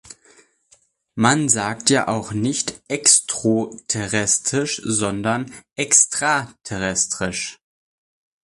[1.13, 7.59] Man sagt ja auch nicht extroterrestrisch, sondern extraterrestrisch.